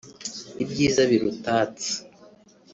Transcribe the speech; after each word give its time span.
ibyiza 0.63 1.01
birutatse 1.09 1.89